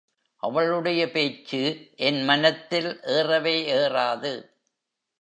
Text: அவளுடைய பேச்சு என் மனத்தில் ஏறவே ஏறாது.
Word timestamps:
அவளுடைய 0.35 1.11
பேச்சு 1.11 1.89
என் 1.95 2.23
மனத்தில் 2.23 2.99
ஏறவே 3.01 3.73
ஏறாது. 3.73 4.49